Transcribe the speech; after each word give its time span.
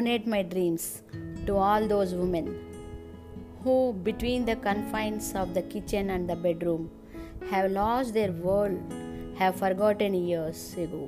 donate 0.00 0.26
my 0.34 0.42
dreams 0.52 0.84
to 1.46 1.54
all 1.64 1.86
those 1.86 2.12
women 2.20 2.46
who, 3.62 3.74
between 4.08 4.46
the 4.50 4.56
confines 4.66 5.26
of 5.34 5.52
the 5.56 5.62
kitchen 5.72 6.04
and 6.14 6.24
the 6.30 6.36
bedroom, 6.36 6.90
have 7.50 7.70
lost 7.70 8.14
their 8.14 8.32
world, 8.32 8.78
have 9.40 9.56
forgotten 9.56 10.14
years 10.14 10.60
ago 10.84 11.02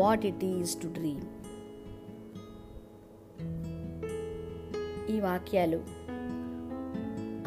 what 0.00 0.24
it 0.32 0.42
is 0.56 0.74
to 0.82 0.88
dream. 0.98 1.22
ఈ 5.14 5.16
వాక్యాలు 5.24 5.78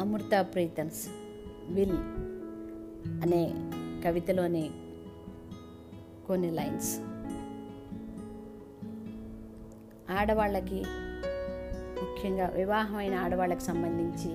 అమృత 0.02 0.34
ప్రీతన్స్ 0.52 1.00
will 1.76 1.98
అనే 3.24 3.42
కవితలోని 4.04 4.66
కొన్ని 6.28 6.50
lines 6.58 6.92
ఆడవాళ్ళకి 10.18 10.82
ముఖ్యంగా 12.00 12.46
వివాహమైన 12.46 13.14
ఆడవాళ్ళకి 13.14 13.60
సంబంధించి 13.60 14.32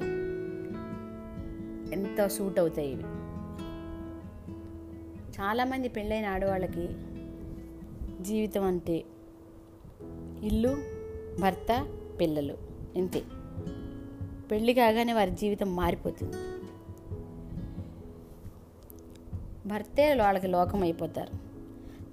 ఎంతో 1.94 2.30
సూట్ 2.30 2.60
అవుతాయి 2.60 2.92
ఇవి. 2.92 3.04
చాలామంది 5.32 5.88
పెళ్ళైన 5.88 6.26
ఆడవాళ్ళకి 6.26 6.90
జీవితం 8.24 8.64
అంటే 8.64 9.04
ఇల్లు 10.42 10.78
భర్త 11.42 11.88
పిల్లలు 12.20 12.58
ఇంతే. 12.96 13.24
పెళ్ళి 14.52 14.74
కాగానే 14.74 15.14
వారి 15.14 15.32
జీవితం 15.32 15.76
మారిపోతుంది. 15.76 16.38
భర్తే 19.70 20.16
వాళ్ళకి 20.16 20.48
లోకం 20.48 20.82
అయిపోతారు. 20.82 21.38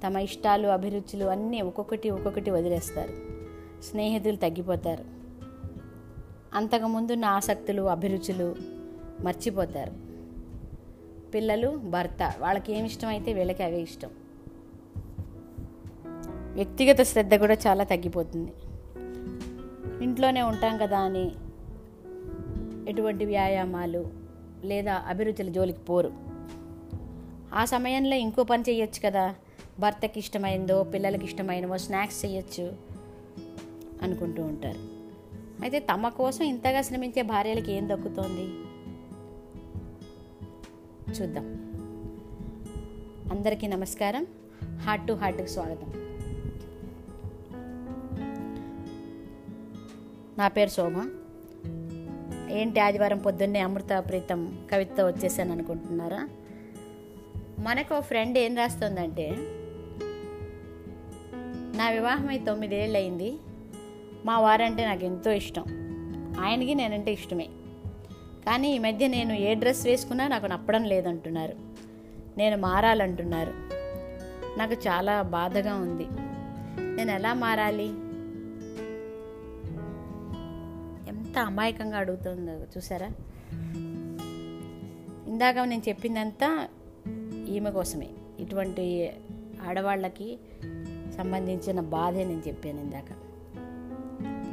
తమ 0.06 0.16
ఇష్టాలు 0.16 0.68
అభిరుచులు 0.68 1.24
అన్నీ 1.24 1.60
ఒక్కొక్కటి 1.60 2.10
ఒక్కొక్కటి 2.10 2.50
వదిలేస్తారు. 2.50 3.39
స్నేహితులు 3.82 4.36
తగ్గిపోతారు. 4.36 5.04
అంతకుముందున్న 6.54 7.24
ఆసక్తులు 7.24 7.82
అభిరుచులు 7.82 8.56
మర్చిపోతారు. 9.20 9.92
పిల్లలు 11.30 11.68
భర్త 11.68 12.32
వాళ్ళకి 12.38 12.72
ఏమి 12.72 12.86
ఇష్టం 12.86 13.08
అయితే 13.08 13.32
వీళ్ళకి 13.32 13.62
అవే 13.62 13.80
ఇష్టం. 13.80 14.10
వ్యక్తిగత 16.54 17.02
శ్రద్ధ 17.02 17.34
కూడా 17.34 17.54
చాలా 17.54 17.84
తగ్గిపోతుంది. 17.84 18.52
ఇంట్లోనే 20.04 20.42
ఉంటాం 20.42 20.78
కదా 20.78 20.98
అని 20.98 21.30
ఎటువంటి 22.90 23.24
వ్యాయామాలు 23.24 24.06
లేదా 24.64 25.04
అభిరుచుల 25.08 25.48
జోలికి 25.48 25.78
పోరు. 25.78 26.12
ఆ 27.54 27.64
సమయంలో 27.64 28.16
ఇంకో 28.16 28.44
పని 28.44 28.62
చేయొచ్చు 28.68 29.10
కదా. 29.10 29.34
భర్తకి 29.80 30.18
ఇష్టమైందో 30.18 30.82
పిల్లలకి 30.82 31.24
ఇష్టమైనవో 31.24 31.78
స్నాక్స్ 31.78 32.26
చేయొచ్చు. 32.26 32.89
అనుకుంటూ 34.02 34.42
ఉంటారు. 34.42 34.78
అయితే 35.62 35.78
తమ 35.78 36.08
కోసం 36.08 36.44
ఇంతగా 36.44 36.82
శ్రమించే 36.82 37.22
భార్యలకి 37.22 37.72
ఏం 37.72 37.88
దక్కుతోంది? 37.88 38.44
చూద్దాం. 41.20 41.70
అందరికీ 43.32 43.66
నమస్కారం. 43.66 44.26
హార్ట్ 44.78 45.06
టు 45.06 45.12
హార్ట్కి 45.12 45.48
స్వాగతం. 45.48 45.92
నా 50.38 50.48
పేరు 50.48 50.68
శోభ 50.68 50.92
ఏంటి 52.50 52.80
ఆదివారం 52.80 53.18
పొద్దున్నే 53.18 53.58
అమృత 53.58 54.04
ప్రీతం 54.08 54.66
కవిత 54.72 55.00
వచ్చేసాను 55.00 55.52
అనుకుంటున్నారా? 55.52 56.28
మనకు 57.58 58.00
ఫ్రెండ్ 58.00 58.38
ఏం 58.38 58.56
రాస్తుందంటే 58.56 59.30
నా 61.76 61.90
వివాహమై 61.90 62.38
తొమ్మిదేళ్ళు 62.38 62.98
అయింది 62.98 63.38
మా 64.24 64.40
వారంటే 64.40 64.84
నాకు 64.84 65.04
ఎంతో 65.04 65.32
ఇష్టం. 65.32 65.64
ఆయనకి 66.40 66.74
నేనంటే 66.74 67.12
ఇష్టమే. 67.12 67.48
కానీ 68.46 68.74
ఈ 68.74 68.78
మధ్య 68.78 69.08
నేను 69.08 69.32
ఏ 69.32 69.54
డ్రెస్ 69.54 69.86
వేసుకున్నా 69.86 70.28
నాకు 70.28 70.46
నప్పడం 70.46 70.84
లేదంటున్నారు. 70.84 71.54
నేను 72.38 72.56
మారాలంటున్నారు. 72.56 73.52
నాకు 74.58 74.72
చాలా 74.72 75.22
బాధగా 75.22 75.74
ఉంది. 75.74 76.06
నేను 76.96 77.10
ఎలా 77.10 77.34
మారాలి? 77.34 77.86
ఎంత 81.08 81.38
అమాయకంగా 81.38 81.98
అడుగుతుందో 81.98 82.52
చూసారా? 82.52 83.10
ఇందాక 85.26 85.58
నేను 85.58 85.82
చెప్పిందంతా 85.88 86.68
ఈమె 87.48 87.70
కోసమే. 87.70 88.08
ఇటువంటి 88.40 89.12
ఆడవాళ్ళకి 89.68 90.38
సంబంధించిన 91.18 91.80
బాధే 91.80 92.24
నేను 92.24 92.42
చెప్పాను 92.48 92.80
ఇందాక. 92.80 93.19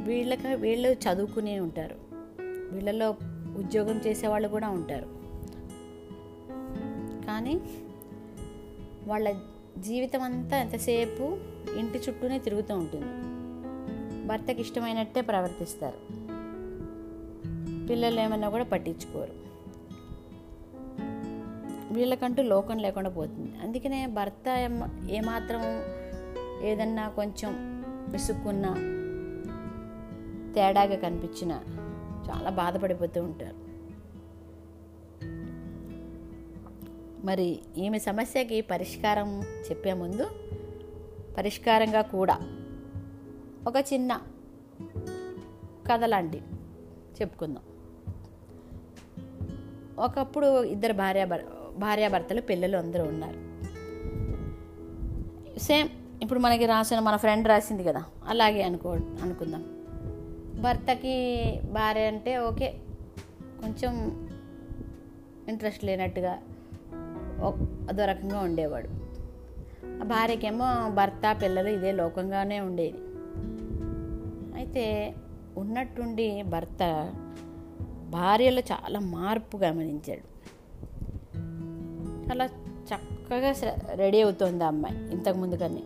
వీళ్ళకి 0.08 0.54
వీళ్ళు 0.54 0.88
చదువుకునే 0.88 1.60
ఉంటారు. 1.60 1.94
వీళ్ళలో 2.74 3.16
ఉద్యోగం 3.56 4.00
చేసేవాళ్ళు 4.06 4.48
కూడా 4.48 4.68
ఉంటారు. 4.70 5.04
కానీ 7.26 7.60
వాళ్ళ 9.06 9.34
జీవితం 9.78 10.22
అంతా 10.22 10.58
ఎంతసేపు 10.58 11.38
ఇంటి 11.78 11.98
చుట్టూనే 11.98 12.38
తిరుగుతూ 12.38 12.74
ఉంటుంది. 12.74 13.06
భర్తకి 14.26 14.60
ఇష్టమైనట్టే 14.60 15.20
ప్రవర్తిస్తారు. 15.20 15.98
పిల్లలు 17.86 18.20
ఏమన్నా 18.20 18.48
కూడా 18.48 18.64
పట్టించుకోరు. 18.64 19.32
వీళ్ళకంటూ 21.94 22.42
లోకం 22.42 22.78
లేకుండా 22.78 23.10
పోతుంది. 23.10 23.52
అందుకనే 23.62 24.06
భర్త 24.06 24.48
ఏమాత్రం 25.10 25.60
ఏదన్నా 26.62 27.08
కొంచెం 27.08 27.82
విసుక్కున్నా 28.08 28.97
తేడాగా 30.54 30.96
కనిపించిన 30.96 31.60
చాలా 32.30 32.50
బాధపడిపోతూ 32.50 33.22
ఉంటారు. 33.22 33.68
మరి 37.26 37.60
ఈమె 37.76 37.98
సమస్యకి 37.98 38.60
పరిష్కారం 38.60 39.42
చెప్పే 39.42 39.92
ముందు 39.92 40.26
పరిష్కారంగా 41.36 42.02
కూడా 42.02 42.38
ఒక 43.66 43.92
చిన్న 43.92 44.20
కథ 45.92 46.04
లాంటి 46.04 46.38
చెప్పుకుందాం. 47.20 47.62
ఒకప్పుడు 49.98 50.64
ఇద్దరు 50.64 50.92
భార్య 50.92 51.24
భార్యాభర్తలు 51.76 52.40
పిల్లలు 52.40 52.76
అందరూ 52.76 53.04
ఉన్నారు. 53.04 53.48
సేమ్ 55.58 55.88
ఇప్పుడు 56.22 56.38
మనకి 56.38 56.66
రాసిన 56.66 56.98
మన 56.98 57.16
ఫ్రెండ్ 57.16 57.48
రాసింది 57.48 57.84
కదా 57.84 58.04
అలాగే 58.24 58.62
అనుకో 58.62 58.90
అనుకుందాం. 59.22 59.77
భర్తకి 60.58 61.58
భార్య 61.72 62.06
అంటే 62.06 62.38
ఓకే 62.38 62.74
కొంచెం 63.60 63.92
ఇంట్రెస్ట్ 65.48 65.84
లేనట్టుగా 65.84 66.38
ఒక- 67.40 67.88
అదో 67.88 68.04
రకంగా 68.04 68.40
ఉండేవాడు. 68.40 68.88
ఆ 69.86 70.04
భార్యకేమో 70.04 70.90
భర్త 70.90 71.36
పిల్లలు 71.42 71.68
ఇదే 71.68 71.92
లోకంగానే 71.92 72.60
ఉండేది. 72.60 72.98
అయితే 74.54 75.14
ఉన్నట్టుండి 75.56 76.42
భర్త 76.42 77.12
భార్యలో 78.08 78.60
చాలా 78.60 79.00
మార్పు 79.00 79.56
గమనించాడు. 79.56 80.38
చాలా 82.30 82.44
చక్కగా 82.94 83.54
రెడీ 83.94 84.20
అవుతోంది 84.20 84.64
ఆ 84.64 84.66
అమ్మాయి 84.66 85.10
ఇంతకుముందు 85.10 85.54
కన్నా 85.54 85.80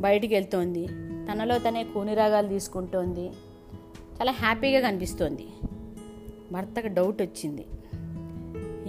బయటికి 0.00 0.34
వెళ్తోంది 0.34 0.86
తనలో 1.30 1.58
తనే 1.58 1.84
కూనిరాగాలు 1.84 2.48
తీసుకుంటోంది. 2.48 3.26
చాలా 4.20 4.32
హ్యాపీగా 4.32 4.80
కనిపిస్తోంది. 4.80 5.46
భర్తకు 6.52 6.86
డౌట్ 6.86 7.22
వచ్చింది. 7.22 7.66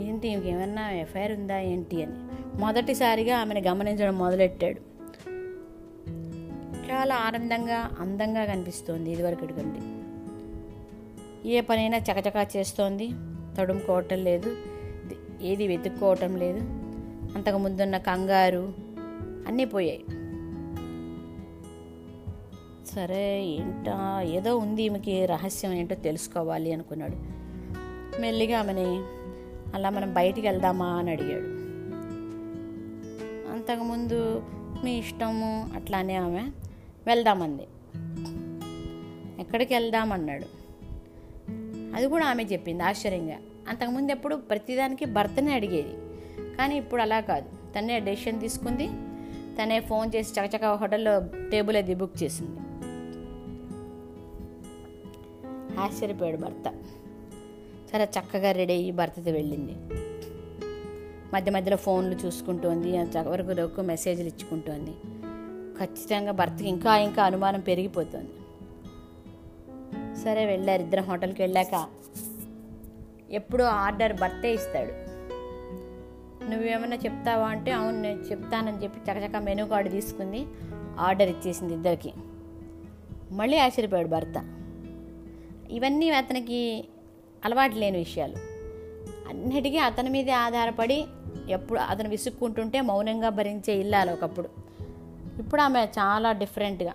ఏంటి 0.07 0.27
ఈమెకి 0.27 0.49
ఏమన్నా 0.49 0.91
ఎఫ్ఐఆర్ 0.91 1.31
ఉందా 1.31 1.59
ఏంటి 1.59 2.03
అని. 2.03 2.13
మొదటిసారిగా 2.59 3.37
ఆమెను 3.37 3.59
గమనించడం 3.59 4.17
మొదలెట్టాడు. 4.17 4.79
చాలా 6.91 7.15
ఆనందంగా 7.15 7.89
అందంగా 7.99 8.45
కనిపిస్తోంది 8.45 9.11
ఇదివరకటి 9.11 9.53
కంటే 9.53 10.03
ఏ 11.49 11.61
పనైనా 11.61 11.97
చకచకా 11.97 12.45
చేస్తోంది. 12.57 13.09
తడుముకోవటం 13.57 14.23
లేదు. 14.23 14.57
ఏది 15.41 15.67
వెతుక్కోవటం 15.67 16.37
లేదు. 16.37 16.59
అంతకు 17.35 17.57
ముందున్న 17.57 17.97
కంగారు 17.97 18.73
అన్నీ 19.47 19.65
పోయాయి. 19.65 20.03
సరే 22.95 23.43
ఏంటా? 23.43 24.21
ఏదో 24.21 24.57
ఉంది 24.57 24.83
ఈమెకి 24.83 25.25
రహస్యం 25.25 25.73
ఏంటో 25.73 25.95
తెలుసుకోవాలి 25.95 26.73
అనుకున్నాడు. 26.73 27.15
మెల్లిగా 28.21 28.59
ఆమెని 28.59 29.03
అలా 29.75 29.89
మనం 29.89 30.13
బయటికి 30.13 30.47
వెళ్దామా? 30.47 30.85
అని 30.85 31.11
అడిగాడు. 31.11 31.45
అంతకుముందు 33.51 34.43
మీ 34.83 34.97
ఇష్టము 34.97 35.69
అట్లానే 35.75 36.15
ఆమె 36.15 36.41
వెళ్దామంది. 37.07 37.63
ఎక్కడికి 39.41 39.73
వెళ్దామన్నాడు 39.73 40.45
అది 41.95 42.07
కూడా 42.07 42.25
ఆమె 42.25 42.43
చెప్పింది 42.43 42.83
ఆశ్చర్యంగా. 42.83 43.35
అంతకుముందు 43.69 44.11
ఎప్పుడు 44.11 44.35
ప్రతిదానికి 44.35 45.05
భర్తనే 45.05 45.53
అడిగేది. 45.53 45.93
కానీ 46.55 46.77
ఇప్పుడు 46.77 47.01
అలా 47.01 47.19
కాదు. 47.19 47.49
తనే 47.77 47.99
డెసిషన్ 47.99 48.39
తీసుకుంది. 48.39 48.87
తనే 49.61 49.79
ఫోన్ 49.79 50.11
చేసి 50.15 50.39
చకచక 50.39 50.65
హోటల్లో 50.65 51.21
టేబుల్ 51.51 51.77
అది 51.77 51.95
బుక్ 51.95 52.23
చేసింది. 52.23 52.72
ఆశ్చర్యపోయాడు 55.79 56.37
భర్త. 56.37 56.67
చాలా 57.93 58.03
చక్కగా 58.03 58.51
రెడీ 58.51 58.73
అయ్యి 58.73 58.91
భర్తతో 58.91 59.31
వెళ్ళింది. 59.31 59.75
మధ్య 61.33 61.51
మధ్యలో 61.51 61.77
ఫోన్లు 61.77 62.15
చూసుకుంటోంది 62.15 62.97
వరకు 62.97 63.47
వరకు 63.47 63.81
మెసేజ్లు 63.81 64.27
ఇచ్చుకుంటోంది 64.27 64.91
ఖచ్చితంగా 65.79 66.31
భర్తకి 66.31 66.67
ఇంకా 66.67 66.97
ఇంకా 66.97 67.23
అనుమానం 67.23 67.59
పెరిగిపోతుంది. 67.59 68.29
సరే 70.23 70.45
వెళ్ళారు 70.45 70.81
ఇద్దరం 70.81 71.03
హోటల్కి 71.03 71.41
వెళ్ళాక 71.41 71.87
ఎప్పుడూ 73.31 73.63
ఆర్డర్ 73.63 74.13
భర్తే 74.13 74.53
ఇస్తాడు. 74.53 74.91
నువ్వేమన్నా 76.49 76.95
చెప్తావా 76.95 77.47
అంటే 77.47 77.71
అవును 77.71 78.01
నేను 78.01 78.19
చెప్తానని 78.19 78.83
చెప్పి 78.83 79.11
చకచక 79.11 79.35
మెనూ 79.35 79.65
కార్డు 79.65 79.89
తీసుకుంది 79.89 80.47
ఆర్డర్ 80.99 81.29
ఇచ్చేసింది 81.29 81.73
ఇద్దరికి. 81.73 82.13
మళ్ళీ 83.31 83.57
ఆశ్చర్యపోయాడు 83.57 84.07
భర్త. 84.07 84.59
ఇవన్నీ 85.73 86.09
అతనికి 86.09 86.83
అలవాటు 87.45 87.75
లేని 87.75 87.97
విషయాలు. 87.97 88.35
అన్నిటికీ 89.29 89.77
అతని 89.77 90.09
మీదే 90.09 90.31
ఆధారపడి 90.31 91.05
ఎప్పుడు 91.49 91.79
అతను 91.79 92.09
విసుక్కుంటుంటే 92.09 92.81
మౌనంగా 92.81 93.29
భరించే 93.29 93.73
ఇల్లాలి 93.73 94.11
ఒకప్పుడు. 94.11 94.49
ఇప్పుడు 95.39 95.61
ఆమె 95.61 95.83
చాలా 95.83 96.31
డిఫరెంట్గా. 96.31 96.93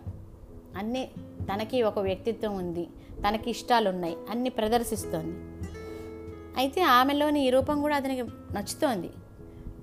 అన్నీ 0.77 1.11
తనకి 1.55 1.83
ఒక 1.83 1.99
వ్యక్తిత్వం 1.99 2.57
ఉంది 2.57 2.85
తనకి 3.29 3.51
ఇష్టాలు 3.51 3.89
ఉన్నాయి 3.89 4.17
అన్ని 4.31 4.51
ప్రదర్శిస్తోంది. 4.51 5.39
అయితే 6.57 6.83
ఆమెలోని 6.83 7.47
ఈ 7.47 7.51
రూపం 7.51 7.81
కూడా 7.81 7.97
అతనికి 7.97 8.23
నచ్చుతోంది. 8.23 9.11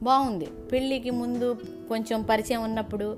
బాగుంది. 0.04 0.46
పెళ్ళికి 0.46 1.10
ముందు 1.10 1.58
కొంచెం 1.90 2.24
పరిచయం 2.24 2.64
ఉన్నప్పుడు 2.64 3.18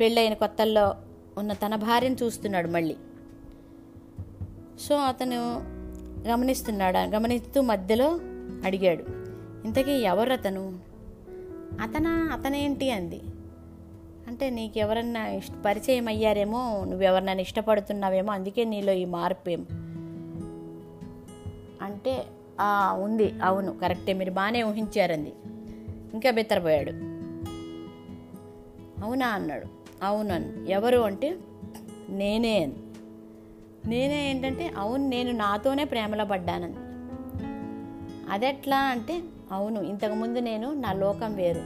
పెళ్ళైన 0.00 0.34
కొత్తల్లో 0.34 0.94
ఉన్న 1.38 1.52
తన 1.52 1.76
భార్యను 1.76 2.16
చూస్తున్నాడు 2.22 2.68
మళ్ళీ. 2.68 2.96
సో 4.80 4.94
అతను 4.94 5.36
గమనిస్తున్నాడు? 6.28 6.98
గమనిస్తూ 6.98 7.60
మధ్యలో 7.60 8.20
అడిగాడు. 8.64 9.04
ఇంతకీ 9.64 9.90
ఎవరు 9.90 10.32
అతను 10.32 10.78
అతనా 11.80 12.10
అతనేంటి 12.10 12.90
అంది. 12.90 13.20
అంటే 14.26 14.50
నీకు 14.50 14.78
ఎవరన్నా 14.78 15.26
ఇష్ట 15.26 15.52
పరిచయం 15.66 16.08
అయ్యారేమో 16.08 16.84
నువ్వెవరినైనా 16.84 17.40
ఇష్టపడుతున్నావేమో 17.40 18.32
అందుకే 18.32 18.64
నీలో 18.64 18.92
ఈ 18.92 19.04
మార్పు? 19.04 19.50
ఏమో 19.50 19.64
అంటే 21.82 22.24
"ఆ, 22.60 22.96
ఉంది 23.02 23.34
అవును 23.42 23.78
కరెక్టే 23.78 24.12
మీరు 24.12 24.30
బాగానే 24.30 24.62
ఊహించారంది. 24.62 25.32
ఇంకా 26.12 26.30
బెత్తరపోయాడు. 26.30 26.90
అవునా 29.04 29.26
అన్నాడు. 29.26 29.66
అవును 30.04 30.34
అని 30.34 30.70
ఎవరు 30.70 30.98
అంటే 30.98 31.38
నేనే 32.08 32.62
అని 32.62 32.74
నేనే 33.86 34.30
ఏంటంటే 34.30 34.72
అవును 34.76 35.08
నేను 35.08 35.32
నాతోనే 35.32 35.84
ప్రేమలో 35.84 36.24
పడ్డానని. 36.24 36.74
అదెట్లా 38.32 38.80
అంటే 38.80 39.22
అవును 39.52 39.80
ఇంతకుముందు 39.80 40.38
నేను 40.38 40.74
నా 40.74 40.92
లోకం 40.92 41.34
వేరు. 41.34 41.60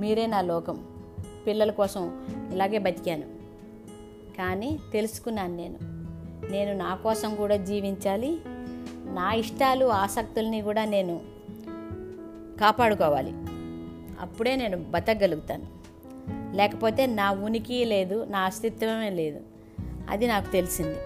మీరే 0.00 0.26
నా 0.26 0.40
లోకం. 0.40 0.86
పిల్లల 1.46 1.70
కోసం 1.70 2.26
ఇలాగే 2.52 2.78
బతికాను. 2.78 3.22
కానీ 4.38 4.78
తెలుసుకున్నాను 4.92 5.56
నేను. 5.56 5.78
నేను 6.52 6.72
నా 6.72 6.94
కోసం 6.94 7.34
కూడా 7.34 7.56
జీవించాలి. 7.56 8.40
నా 9.14 9.32
ఇష్టాలు 9.32 9.86
ఆసక్తుల్ని 9.86 10.60
కూడా 10.60 10.84
నేను 10.84 11.20
కాపాడుకోవాలి. 12.60 13.32
అప్పుడే 14.20 14.56
నేను 14.56 14.76
బతకగలుగుతాను. 14.76 15.66
లేకపోతే 16.56 17.06
నా 17.06 17.30
ఉనికి 17.30 17.84
లేదు 17.84 18.24
నా 18.24 18.38
అస్తిత్వమే 18.38 19.10
లేదు. 19.10 19.40
అది 20.10 20.26
నాకు 20.26 20.52
తెలిసింది. 20.52 20.96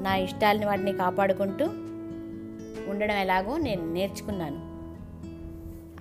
నా 0.00 0.16
ఇష్టాలని 0.16 0.66
వాటిని 0.66 0.92
కాపాడుకుంటూ 0.92 1.64
ఉండడం 2.90 3.16
ఎలాగో 3.16 3.58
నేను 3.58 3.92
నేర్చుకున్నాను. 3.92 4.60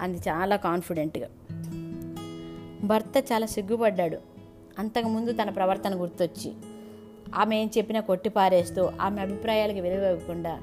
అది 0.04 0.18
చాలా 0.30 0.56
కాన్ఫిడెంట్గా. 0.56 1.30
భర్త 2.84 3.24
చాలా 3.32 3.46
సిగ్గుపడ్డాడు. 3.46 4.18
అంతకుముందు 4.80 5.32
తన 5.32 5.50
ప్రవర్తన 5.50 6.02
గుర్తొచ్చి 6.02 6.54
ఆమె 7.36 7.58
ఏం 7.58 7.70
చెప్పినా 7.78 8.00
కొట్టి 8.00 8.30
పారేస్తూ 8.30 8.92
ఆమె 9.02 9.22
అభిప్రాయాలకు 9.22 9.80
విలువకుండా 9.80 10.62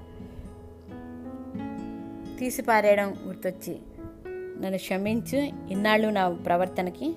తీసి 2.38 2.62
పారేయడం 2.62 3.14
గుర్తొచ్చి 3.26 3.78
నన్ను 4.62 4.78
క్షమించు 4.78 5.38
ఇన్నాళ్ళు 5.70 6.08
నా 6.08 6.28
ప్రవర్తనకి 6.28 7.14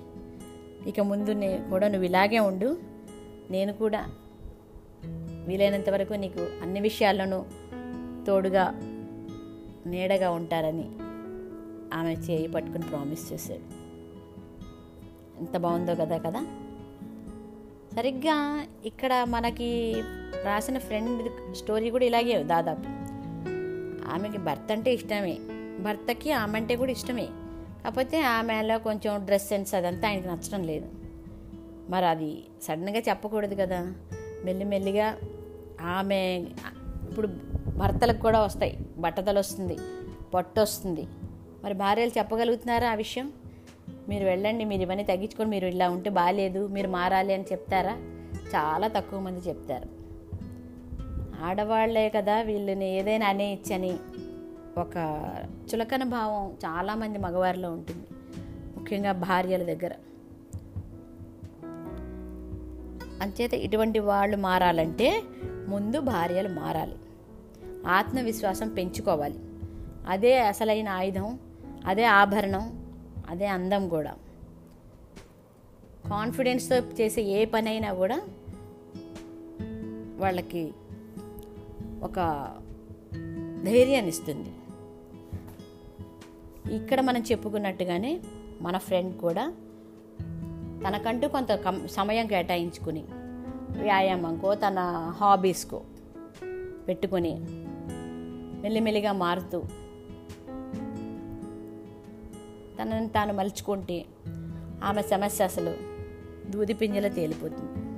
ఇక 0.86 1.00
ముందు 1.00 1.30
నే 1.30 1.60
కూడా 1.70 1.88
నువ్వు 1.88 2.04
ఇలాగే 2.04 2.38
ఉండు 2.38 2.78
నేను 3.50 3.72
కూడా 3.72 4.06
వీలైనంత 5.46 5.90
వరకు 5.90 6.12
నీకు 6.12 6.48
అన్ని 6.62 6.80
విషయాల్లోనూ 6.80 7.44
తోడుగా 8.26 8.70
నీడగా 9.86 10.30
ఉంటారని 10.30 10.88
ఆమె 11.94 12.14
చేయి 12.14 12.48
పట్టుకుని 12.48 12.84
ప్రామిస్ 12.84 13.32
చేశాడు. 13.32 13.80
ఎంత 15.38 15.56
బాగుందో 15.56 15.94
కదా 15.94 16.18
కదా? 16.18 16.46
సరిగ్గా 17.96 18.66
ఇక్కడ 18.84 19.26
మనకి 19.28 19.94
రాసిన 20.44 20.78
ఫ్రెండ్ 20.78 21.54
స్టోరీ 21.54 21.90
కూడా 21.90 22.04
ఇలాగే 22.04 22.42
దాదాపు. 22.42 22.84
ఆమెకి 24.10 24.38
భర్త 24.38 24.72
అంటే 24.72 24.94
ఇష్టమే. 24.94 25.38
భర్తకి 25.80 26.32
ఆమె 26.32 26.58
అంటే 26.58 26.76
కూడా 26.76 26.92
ఇష్టమే. 26.92 27.28
కాకపోతే 27.84 28.20
ఆమెలో 28.20 28.78
కొంచెం 28.78 29.24
డ్రెస్ 29.24 29.48
సెన్స్ 29.48 29.74
అదంతా 29.74 30.08
ఆయనకి 30.08 30.28
నచ్చడం 30.28 30.64
లేదు. 30.64 30.88
మరి 31.88 32.06
అది 32.06 32.42
సడన్గా 32.62 32.98
చెప్పకూడదు 32.98 33.54
కదా. 33.54 33.94
మెల్లిమెల్లిగా 34.44 35.16
ఆమె 35.80 36.44
ఇప్పుడు 37.08 37.28
భర్తలకు 37.78 38.18
కూడా 38.18 38.40
వస్తాయి. 38.40 38.78
బట్టతలు 38.98 39.38
వస్తుంది 39.38 39.76
పొట్ట 40.34 40.60
వస్తుంది 40.60 41.06
మరి 41.64 41.74
భార్యలు 41.74 42.10
చెప్పగలుగుతున్నారా 42.18 42.90
ఆ 42.90 42.94
విషయం? 42.94 43.32
మీరు 44.08 44.24
వెళ్ళండి 44.24 44.64
మీరు 44.64 44.82
ఇవన్నీ 44.82 45.04
తగ్గించుకొని 45.04 45.50
మీరు 45.50 45.66
ఇలా 45.66 45.90
ఉంటే 45.90 46.10
బాగాలేదు 46.10 46.66
మీరు 46.66 46.88
మారాలి 46.88 47.34
అని 47.34 47.42
చెప్తారా? 47.42 47.92
చాలా 48.56 48.88
తక్కువ 48.88 49.20
మంది 49.20 49.48
చెప్తారు. 49.48 49.88
ఆడవాళ్ళే 51.44 52.08
కదా 52.08 52.40
వీళ్ళని 52.40 52.90
ఏదైనా 52.90 53.26
అనేయచ్చని 53.26 53.96
ఒక 54.78 54.96
చులకన 55.74 56.04
భావం 56.04 56.50
చాలామంది 56.50 57.18
మగవారిలో 57.18 57.72
ఉంటుంది. 57.72 58.06
ముఖ్యంగా 58.76 59.12
భార్యల 59.12 59.62
దగ్గర. 59.62 59.90
అంచేత 63.20 63.54
ఇటువంటి 63.54 63.98
వాళ్ళు 63.98 64.36
మారాలంటే 64.36 65.22
ముందు 65.68 66.00
భార్యలు 66.00 66.48
మారాలి. 66.48 66.94
ఆత్మవిశ్వాసం 67.86 68.68
పెంచుకోవాలి. 68.68 69.38
అదే 70.08 70.38
అసలైన 70.38 70.88
ఆయుధం 70.88 71.38
అదే 71.86 72.04
ఆభరణం 72.04 72.86
అదే 73.28 73.46
అందం 73.46 73.88
కూడా. 73.88 74.14
కాన్ఫిడెన్స్తో 76.10 76.76
చేసే 76.76 77.22
ఏ 77.22 77.44
పనైనా 77.44 77.92
కూడా 77.92 78.22
వాళ్ళకి 80.16 80.72
ఒక 82.02 82.14
ధైర్యాన్ని 83.64 84.08
ఇస్తుంది 84.08 84.52
ఇక్కడ 86.74 87.00
మనం 87.00 87.22
చెప్పుకున్నట్టుగానే 87.22 88.20
మన 88.60 88.78
ఫ్రెండ్ 88.78 89.18
కూడా 89.18 89.52
తనకంటూ 90.88 91.28
కొంత 91.28 91.52
కం- 91.52 91.86
సమయం 91.86 92.26
కేటాయించుకుని 92.26 93.04
వ్యాయామంకో 93.82 94.54
తన 94.54 94.78
హాబీస్కో 95.16 95.82
పెట్టుకొని 96.88 97.40
మెల్లిమెల్లిగా 98.62 99.12
మారుతూ 99.12 99.62
తనని 102.82 103.08
తాను 103.08 103.32
మలుచుకుంటే 103.32 104.04
ఆమె 104.84 105.02
సమస్య 105.02 105.44
అసలు 105.44 105.74
దూది 106.50 106.72
పింజల 106.72 107.08
తేలిపోతుంది. 107.08 107.90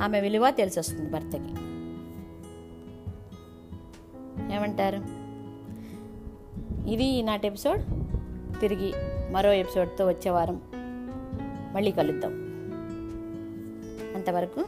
ఆమె 0.00 0.20
విలువ 0.20 0.50
తెలిసి 0.50 0.78
వస్తుంది 0.78 1.10
భర్తకి. 1.10 1.52
ఏమంటారు? 4.54 4.96
ఇది 6.88 7.04
ఈనాటి 7.04 7.46
ఎపిసోడ్. 7.46 7.82
తిరిగి 8.60 8.92
మరో 9.34 9.52
ఎపిసోడ్తో 9.52 10.08
వచ్చే 10.08 10.30
వారం 10.30 10.62
మళ్ళీ 11.74 11.90
కలుద్దాం. 11.90 12.32
అంతవరకు 14.14 14.64